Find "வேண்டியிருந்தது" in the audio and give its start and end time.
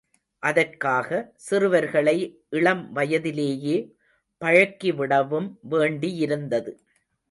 5.69-6.73